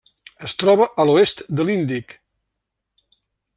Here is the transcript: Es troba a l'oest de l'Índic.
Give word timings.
Es 0.45 0.55
troba 0.61 0.87
a 1.03 1.05
l'oest 1.09 1.45
de 1.59 1.67
l'Índic. 1.69 2.17